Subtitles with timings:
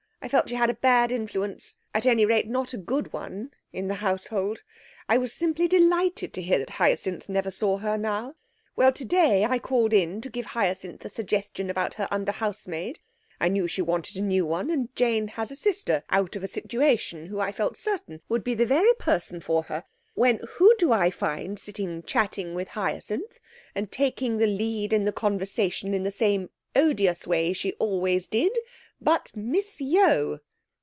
[0.23, 3.87] I felt she had a bad influence at any rate not a good one in
[3.87, 4.61] the household.
[5.09, 8.35] I was simply delighted to hear that Hyacinth never saw her now.
[8.75, 12.99] Well, today I called in to give Hyacinth a suggestion about her under housemaid
[13.39, 16.47] I knew she wanted a new one; and Jane has a sister out of a
[16.47, 20.91] situation who, I felt certain, would be the very person for her; when, who do
[20.91, 23.39] I find sitting chatting with Hyacinth,
[23.73, 28.55] and taking the lead in the conversation in the same odious way she always did,
[29.03, 30.39] but Miss Yeo!'